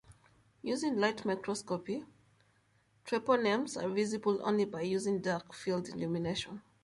Using 0.63 0.97
light 0.97 1.25
microscopy, 1.25 2.03
treponemes 3.05 3.77
are 3.79 3.87
visible 3.87 4.39
only 4.41 4.65
by 4.65 4.81
using 4.81 5.19
dark 5.21 5.53
field 5.53 5.89
illumination. 5.89 6.63